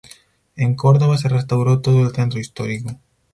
En 0.55 0.73
Córdoba 0.73 1.15
se 1.19 1.29
restauró 1.29 1.81
todo 1.81 2.01
el 2.01 2.09
centro 2.09 2.39
histórico. 2.39 2.99